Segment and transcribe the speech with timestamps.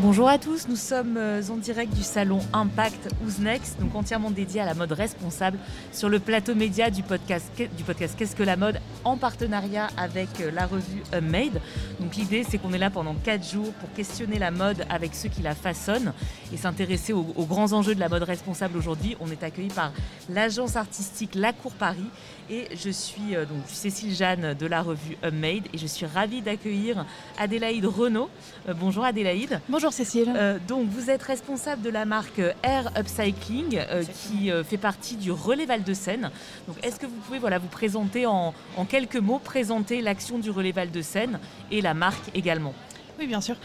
[0.00, 3.08] Bonjour à tous, nous sommes euh, en direct du salon Impact
[3.40, 5.58] Next, donc entièrement dédié à la mode responsable
[5.92, 10.28] sur le plateau média du podcast, du podcast Qu'est-ce que la mode en partenariat avec
[10.40, 11.60] euh, la revue Made.
[11.98, 15.28] Donc l'idée c'est qu'on est là pendant 4 jours pour questionner la mode avec ceux
[15.28, 16.12] qui la façonnent
[16.52, 19.16] et s'intéresser aux, grands enjeux de la mode responsable aujourd'hui.
[19.18, 19.92] On est accueilli par
[20.30, 22.06] l'agence artistique La Cour Paris
[22.50, 26.40] et je suis euh, donc Cécile Jeanne de la revue Made et je suis ravie
[26.40, 27.04] d'accueillir
[27.36, 28.30] Adélaïde Renaud.
[28.76, 29.60] bonjour Adélaïde.
[29.68, 30.32] Bonjour Cécile.
[30.36, 35.16] Euh, donc vous êtes responsable de la marque Air Upcycling euh, qui euh, fait partie
[35.16, 36.30] du Relais Val de Seine.
[36.66, 40.50] Donc est-ce que vous pouvez voilà, vous présenter en, en quelques mots, présenter l'action du
[40.50, 41.38] Relais Val de Seine
[41.70, 42.74] et la marque également?
[43.18, 43.56] Oui, bien sûr.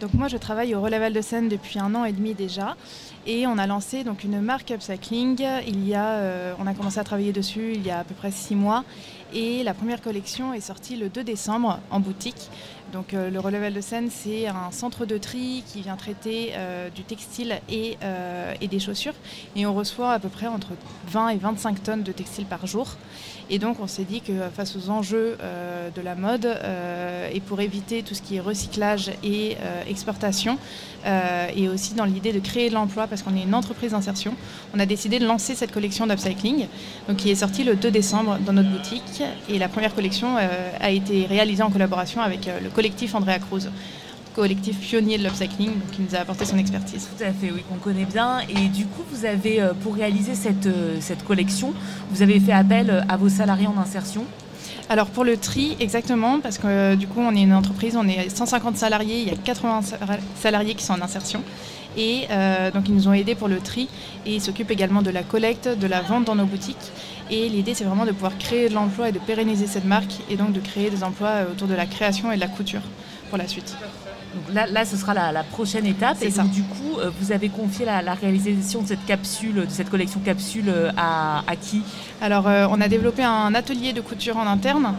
[0.00, 2.74] donc moi, je travaille au Relais Val de Seine depuis un an et demi déjà.
[3.26, 5.44] Et on a lancé donc une marque upcycling.
[5.66, 8.30] Il y a, on a commencé à travailler dessus il y a à peu près
[8.30, 8.84] six mois.
[9.34, 12.48] Et la première collection est sortie le 2 décembre en boutique.
[12.92, 16.88] Donc euh, le Relevel de Seine, c'est un centre de tri qui vient traiter euh,
[16.88, 19.12] du textile et, euh, et, des chaussures.
[19.56, 20.68] Et on reçoit à peu près entre
[21.08, 22.96] 20 et 25 tonnes de textile par jour.
[23.50, 25.38] Et donc on s'est dit que face aux enjeux
[25.94, 26.46] de la mode
[27.32, 29.56] et pour éviter tout ce qui est recyclage et
[29.88, 30.58] exportation,
[31.56, 34.34] et aussi dans l'idée de créer de l'emploi parce qu'on est une entreprise d'insertion,
[34.74, 36.66] on a décidé de lancer cette collection d'upcycling
[37.08, 39.22] donc qui est sortie le 2 décembre dans notre boutique.
[39.48, 43.68] Et la première collection a été réalisée en collaboration avec le collectif Andrea Cruz
[44.36, 47.08] collectif pionnier de l'upcycling, qui nous a apporté son expertise.
[47.16, 48.38] Tout à fait, oui, qu'on connaît bien.
[48.48, 51.74] Et du coup, vous avez, euh, pour réaliser cette, euh, cette collection,
[52.12, 54.24] vous avez fait appel euh, à vos salariés en insertion
[54.88, 58.28] alors pour le tri, exactement, parce que du coup on est une entreprise, on est
[58.28, 59.80] 150 salariés, il y a 80
[60.36, 61.42] salariés qui sont en insertion.
[61.96, 62.28] Et
[62.72, 63.88] donc ils nous ont aidés pour le tri
[64.24, 66.92] et ils s'occupent également de la collecte, de la vente dans nos boutiques.
[67.30, 70.36] Et l'idée, c'est vraiment de pouvoir créer de l'emploi et de pérenniser cette marque et
[70.36, 72.80] donc de créer des emplois euh, autour de la création et de la couture
[73.28, 73.76] pour la suite.
[74.38, 76.18] Donc là, là, ce sera la, prochaine étape.
[76.22, 79.90] Et donc, du coup, euh, vous avez confié la, réalisation de cette capsule, de cette
[79.90, 81.82] collection capsule euh, à, qui?
[82.20, 84.94] Alors, on a développé un atelier de couture en interne.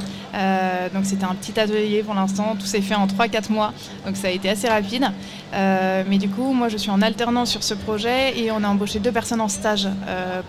[0.93, 2.55] donc, c'était un petit atelier pour l'instant.
[2.57, 3.73] Tout s'est fait en 3-4 mois.
[4.05, 5.07] Donc, ça a été assez rapide.
[5.53, 8.99] mais du coup, moi, je suis en alternance sur ce projet et on a embauché
[8.99, 9.87] deux personnes en stage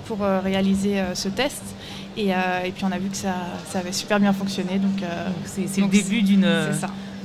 [0.06, 1.62] pour réaliser ce test.
[2.16, 2.32] Et,
[2.74, 3.34] puis on a vu que ça,
[3.74, 4.78] avait super bien fonctionné.
[4.78, 5.02] Donc,
[5.44, 6.46] c'est le début d'une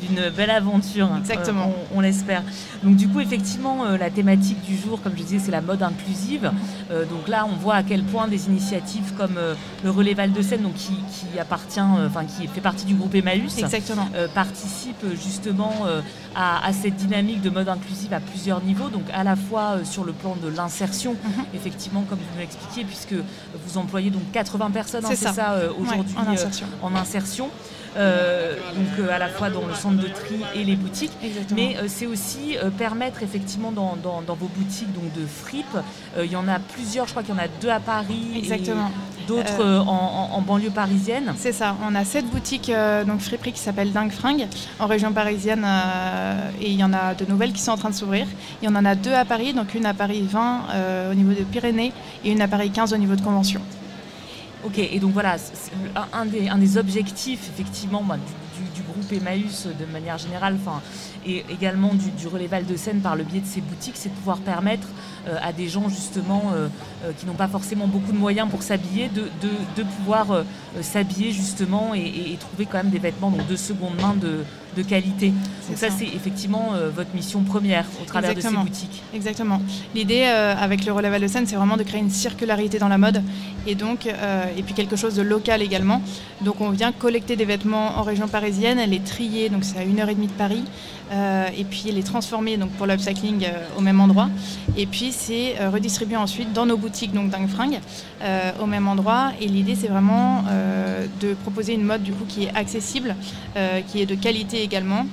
[0.01, 1.09] d'une belle aventure.
[1.19, 1.73] Exactement.
[1.94, 2.44] on, l'espère.
[2.83, 5.81] Donc du coup, effectivement, euh, la thématique du jour, comme je disais, c'est la mode
[5.81, 6.51] inclusive.
[6.91, 10.31] Euh, donc là, on voit à quel point des initiatives comme euh, le Relais Val
[10.31, 10.95] de Seine, donc qui,
[11.39, 14.07] appartient, enfin qui fait partie du groupe Emmaüs, Exactement.
[14.33, 15.73] participent justement
[16.35, 18.89] à, cette dynamique de mode inclusive à plusieurs niveaux.
[18.89, 21.45] Donc à la fois sur le plan de l'insertion, mhm.
[21.53, 23.16] effectivement, comme vous l'expliquiez, puisque
[23.66, 26.16] vous employez donc 80 personnes, hein, c'est ça, aujourd'hui
[26.81, 27.50] en insertion.
[27.84, 31.11] Euh, donc euh, à la fois dans le centre de tri et les boutiques.
[31.56, 33.95] Mais euh, c'est aussi permettre effectivement dans,
[34.28, 35.78] vos boutiques donc de fripe.
[36.22, 38.33] il y en a plusieurs, je crois qu'il y en a deux à Paris.
[38.35, 38.91] Exactement.
[39.28, 41.33] D'autres en, banlieue parisienne.
[41.38, 41.75] C'est ça.
[41.88, 42.72] On a sept boutiques
[43.07, 44.47] donc friperies qui s'appellent Dingue Fringue
[44.79, 45.66] en région parisienne
[46.62, 48.27] et il y en a de nouvelles qui sont en train de s'ouvrir.
[48.62, 51.44] Il y en a deux à Paris, donc une à Paris 20 au niveau de
[51.44, 53.62] Pyrénées et une à Paris 15 au niveau de Convention.
[54.65, 55.35] Ok, et donc voilà,
[56.11, 60.57] un, des, un des objectifs effectivement bah, du, groupe Emmaüs de manière générale,
[61.25, 64.09] et également du, du relais Val de Seine par le biais de ces boutiques, c'est
[64.09, 64.88] de pouvoir permettre
[65.28, 66.67] euh, à des gens justement euh,
[67.03, 70.44] euh, qui n'ont pas forcément beaucoup de moyens pour s'habiller, de, de, pouvoir
[70.81, 74.44] s'habiller justement et, trouver quand même des vêtements donc, de seconde main de,
[74.78, 75.29] de qualité.
[75.67, 79.03] Donc ça, c'est effectivement votre mission première au travers de ces boutiques.
[79.13, 79.62] Exactement.
[79.95, 82.97] L'idée avec le relais Val de Seine, c'est vraiment de créer une circularité dans la
[82.97, 83.22] mode
[83.66, 86.01] et donc et puis quelque chose de local également.
[86.41, 90.00] Donc on vient collecter des vêtements en région parisienne, les trier, donc c'est à une
[90.00, 90.63] heure et demie de Paris,
[91.12, 93.47] et puis les transformer donc pour l'upcycling
[93.78, 94.29] au même endroit.
[94.78, 97.31] Et puis c'est euh, redistribué ensuite dans nos boutiques, donc
[98.22, 99.31] euh, au même endroit.
[99.41, 103.15] Et l'idée, c'est vraiment euh, de proposer une mode du coup qui est accessible,
[103.88, 105.06] qui est de qualité également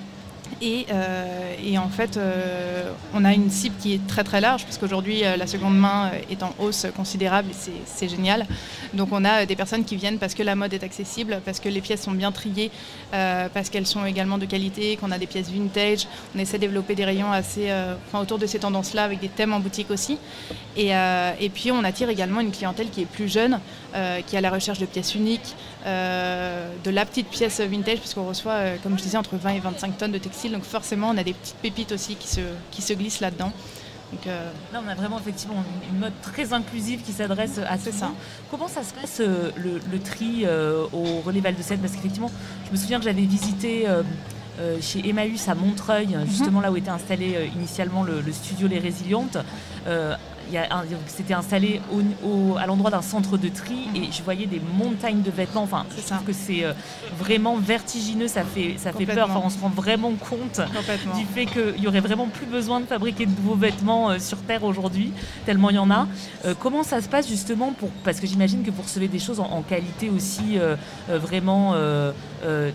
[0.63, 4.79] euh, et, en fait, euh, on a une cible qui est très très large, parce
[4.79, 8.47] qu'aujourd'hui, euh, la seconde main est en hausse considérable et c'est génial.
[8.95, 11.69] Donc on a des personnes qui viennent parce que la mode est accessible, parce que
[11.69, 12.71] les pièces sont bien triées,
[13.11, 16.07] parce qu'elles sont également de qualité, qu'on a des pièces vintage.
[16.35, 17.73] On essaie de développer des rayons assez
[18.13, 20.19] autour de ces tendances-là, avec des thèmes en boutique aussi.
[20.77, 20.91] Et,
[21.41, 23.61] et, puis on attire également une clientèle qui est plus jeune,
[24.27, 28.61] qui est à la recherche de pièces uniques, de la petite pièce vintage, puisqu'on reçoit,
[28.83, 31.35] comme je disais, entre 20 et 25 tonnes de textiles donc forcément on a des
[31.35, 32.41] petites pépites aussi qui se,
[32.71, 33.53] qui se glissent là-dedans.
[34.13, 37.93] Donc, euh, Là, on a vraiment effectivement une mode très inclusive qui s'adresse à tout
[37.93, 38.11] ça.
[38.51, 41.81] Comment ça se passe euh, le, tri euh, au relais Val de Seine?
[41.81, 42.31] Parce qu'effectivement,
[42.67, 43.87] je me souviens que j'avais visité
[44.81, 46.27] chez Emmaüs à Montreuil, mhm.
[46.29, 49.39] justement là où était installé initialement le, studio Les Résilientes
[51.07, 51.81] c'était installé
[52.25, 55.63] au, à l'endroit d'un centre de tri et je voyais des montagnes de vêtements.
[55.63, 56.73] Enfin, je trouve que c'est euh,
[57.19, 59.29] vraiment vertigineux, ça fait, ça fait peur.
[59.31, 60.61] Enfin, on se rend vraiment compte
[61.17, 64.39] du fait qu'il n'y aurait vraiment plus besoin de fabriquer de nouveaux vêtements euh, sur
[64.39, 65.13] Terre aujourd'hui,
[65.47, 66.07] tellement il y en a.
[66.45, 69.41] Euh, comment ça se passe justement pour, Parce que j'imagine que vous recevez des choses
[69.41, 70.59] en, qualité aussi
[71.09, 71.75] vraiment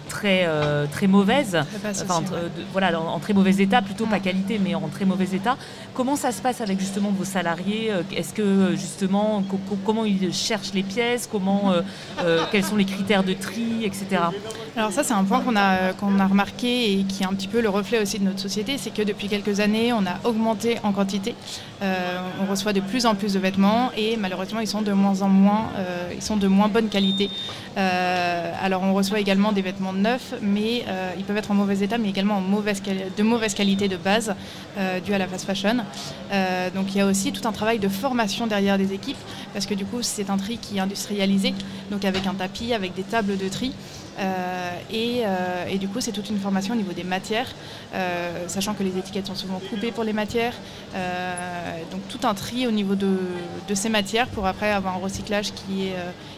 [0.07, 0.47] très,
[0.91, 1.57] très mauvaise.
[1.85, 2.23] Enfin,
[2.71, 5.57] voilà, en, très mauvais état, plutôt pas qualité, mais en très mauvais état.
[5.93, 9.43] Comment ça se passe avec justement vos salariés euh, est-ce que euh, justement,
[9.85, 14.21] comment ils cherchent les pièces, comment, euh, quels sont les critères de tri, etc.
[14.75, 17.47] Alors ça, c'est un point qu'on a, qu'on a remarqué et qui est un petit
[17.47, 20.77] peu le reflet aussi de notre société, c'est que depuis quelques années, on a augmenté
[20.83, 21.35] en quantité.
[21.81, 25.29] on reçoit de plus en plus de vêtements et malheureusement, ils sont de moins en
[25.29, 25.65] moins,
[26.13, 27.29] ils sont de moins bonne qualité.
[27.75, 30.85] alors on reçoit également des vêtements neufs, mais
[31.17, 34.35] ils peuvent être en mauvais état, mais également en mauvaise, de mauvaise qualité de base,
[35.03, 35.77] dû à la fast fashion.
[36.75, 39.17] donc il y a aussi tout un travail de formation derrière des équipes,
[39.53, 41.53] parce que du coup, c'est un tri qui est industrialisé,
[41.89, 43.73] donc avec un tapis, avec des tables de tri.
[44.19, 47.47] Euh, euh, et, du coup, c'est toute une formation au niveau des matières,
[47.93, 50.53] euh, sachant que les étiquettes sont souvent coupées pour les matières.
[51.91, 53.17] donc tout un tri au niveau de,
[53.73, 55.95] ces matières pour après avoir un recyclage qui est,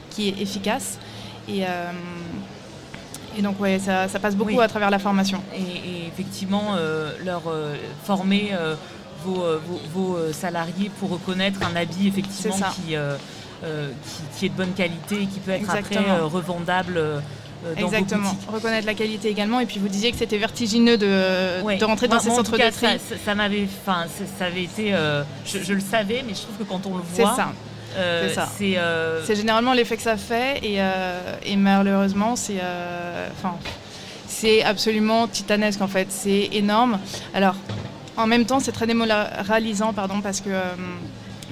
[0.10, 1.00] qui est efficace.
[1.48, 1.64] Et,
[3.38, 5.42] et donc, ouais, ça, passe beaucoup à travers la formation.
[5.56, 6.76] Et, effectivement,
[7.24, 7.44] leur
[8.04, 8.52] former
[9.24, 9.44] vos,
[9.94, 12.56] vos, euh, salariés pour reconnaître un habit effectivement
[12.92, 13.18] euh,
[13.64, 17.02] euh, qui, qui, est de bonne qualité et qui peut être après revendable.
[17.62, 19.60] Dans Exactement, reconnaître la qualité également.
[19.60, 22.72] Et puis vous disiez que c'était vertigineux de, de, rentrer dans ces centres de tri.
[22.72, 24.06] Ça, ça m'avait, enfin,
[24.38, 24.96] ça avait été,
[25.46, 27.36] je, le savais, mais je trouve que quand on le voit,
[27.94, 28.48] c'est ça.
[29.26, 30.80] c'est généralement l'effet que ça fait et,
[31.44, 32.62] et malheureusement c'est
[33.34, 33.58] enfin
[34.28, 36.98] c'est absolument titanesque en fait c'est énorme
[37.34, 37.56] alors
[38.20, 40.76] en même temps, c'est très démoralisant, pardon, parce que euh,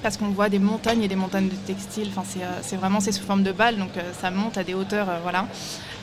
[0.04, 2.10] parce qu'on voit des montagnes et des montagnes de textiles.
[2.16, 5.08] Enfin, c'est, euh, vraiment sous forme de balles, donc euh, ça monte à des hauteurs,
[5.24, 5.48] voilà.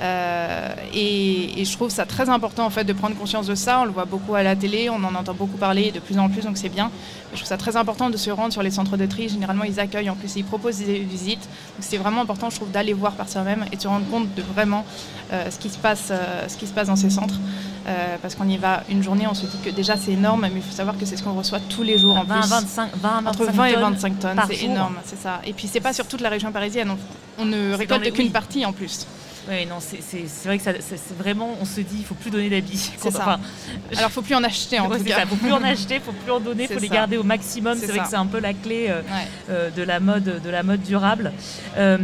[0.02, 3.80] Et, je trouve ça très important en fait de prendre conscience de ça.
[3.80, 6.28] On le voit beaucoup à la télé, on en entend beaucoup parler de plus en
[6.28, 6.90] plus, donc c'est bien.
[7.32, 9.28] je trouve ça très important de se rendre sur les centres de tri.
[9.28, 11.40] Généralement, ils accueillent, en plus, ils proposent des visites.
[11.40, 14.34] Donc c'est vraiment important, je trouve, d'aller voir par soi-même et de se rendre compte
[14.34, 14.84] de vraiment
[15.30, 16.12] ce qui se passe,
[16.48, 17.38] ce qui se passe dans ces centres.
[17.86, 20.52] Euh, parce qu'on y va une journée, on se dit que déjà c'est énorme, mais
[20.56, 22.50] il faut savoir que c'est ce qu'on reçoit tous les jours en 20, plus.
[22.50, 25.42] 25, 20, Entre 20 et 25 tonnes, c'est énorme, c'est ça.
[25.44, 26.96] Et puis c'est pas sur toute la région parisienne,
[27.38, 29.06] on, ne récolte qu'une partie en plus.
[29.48, 32.92] Oui, non, c'est vrai que c'est vraiment, on se dit, il faut plus donner d'habits.
[32.96, 33.22] C'est ça.
[33.96, 35.20] Alors, il faut plus en acheter en tout cas.
[35.22, 37.22] Il faut plus en acheter, il faut plus en donner, il faut les garder au
[37.22, 37.76] maximum.
[37.78, 39.02] C'est vrai que c'est un peu la clé euh,
[39.50, 41.32] euh, de la mode, de la mode durable.
[41.76, 41.98] Euh,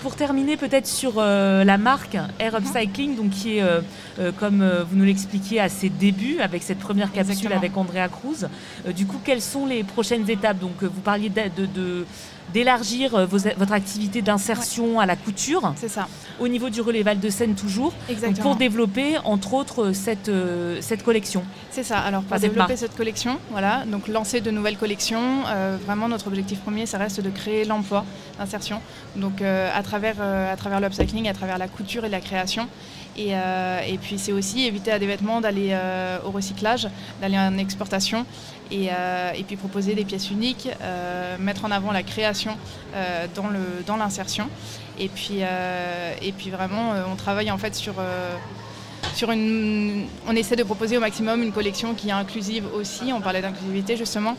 [0.00, 3.64] pour terminer, peut-être sur la marque Air Upcycling, donc qui est,
[4.38, 8.48] comme vous nous l'expliquiez, à ses débuts avec cette première capsule avec Andrea Cruz.
[8.94, 10.58] du coup, quelles sont les prochaines étapes?
[10.58, 12.06] Donc, vous parliez de, de
[12.52, 15.72] d'élargir votre activité d'insertion à la couture.
[15.76, 16.08] C'est ça.
[16.40, 17.92] Au niveau du relais Val-de-Seine toujours.
[18.08, 18.42] Exactement.
[18.42, 21.44] pour développer, entre autres, cette, euh, cette collection.
[21.70, 21.98] C'est ça.
[21.98, 26.60] Alors, pour développer cette, collection, voilà, donc lancer de nouvelles collections, euh, vraiment notre objectif
[26.60, 28.04] premier, ça reste de créer l'emploi,
[28.38, 28.80] l'insertion.
[29.16, 32.68] Donc, à travers, à travers l'upcycling, à travers la couture et la création.
[33.16, 35.76] Et, et, puis c'est aussi éviter à des vêtements d'aller
[36.24, 36.88] au recyclage,
[37.20, 38.24] d'aller en exportation
[38.72, 42.56] euh, et, puis proposer des pièces uniques, euh, mettre en avant la création
[42.94, 43.26] euh,
[43.86, 44.48] dans l'insertion.
[44.98, 45.40] et, puis,
[46.50, 47.94] vraiment, on travaille en fait sur
[49.30, 53.12] une, on essaie de proposer au maximum une collection qui est inclusive aussi.
[53.12, 54.36] On parlait d'inclusivité justement,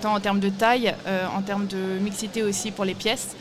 [0.00, 0.94] tant en termes de taille,
[1.34, 3.36] en termes de mixité aussi pour les pièces.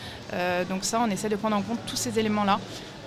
[0.70, 2.60] donc ça, on essaie de prendre en compte tous ces éléments-là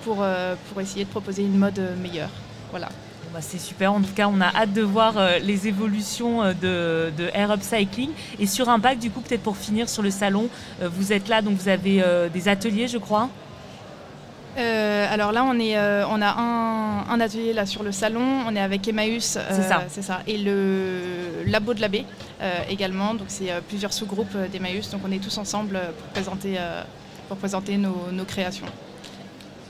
[0.06, 0.24] pour,
[0.68, 2.30] pour essayer de proposer une mode meilleure.
[2.70, 2.88] Voilà.
[3.36, 3.92] Bah, c'est super.
[3.92, 8.08] En tout cas, on a hâte de voir euh, les évolutions euh, de, Air Upcycling.
[8.38, 10.48] Et sur Impact, du coup, peut-être pour finir sur le salon,
[10.80, 13.28] euh, vous êtes là, donc vous avez des ateliers, je crois.
[14.56, 16.34] alors là, on, est, on a
[17.10, 18.24] un, atelier là sur le salon.
[18.46, 19.84] On est avec Emmaüs, c'est ça.
[19.88, 22.06] ça, et le Labo de l'abbé
[22.70, 23.12] également.
[23.12, 24.88] Donc c'est plusieurs sous-groupes d'Emmaüs.
[24.90, 26.56] Donc on est tous ensemble pour présenter,
[27.28, 28.66] pour présenter nos créations.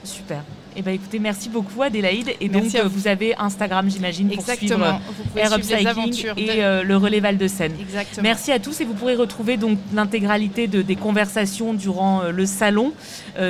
[0.06, 0.42] Super.
[0.78, 2.34] Eh ben, écoutez, merci beaucoup Adélaïde.
[2.40, 3.08] Et donc, euh, vous.
[3.08, 7.72] avez Instagram, j'imagine, pour suivre euh, Air Upcycling et euh, le relais Val de Seine.
[7.80, 8.22] Exactement.
[8.22, 12.92] Merci à tous et vous pourrez retrouver donc l'intégralité de, des conversations durant le salon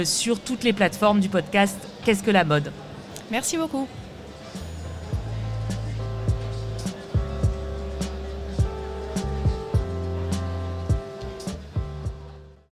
[0.04, 2.70] sur toutes les plateformes du podcast Qu'est-ce que la mode?
[3.32, 3.88] Merci beaucoup.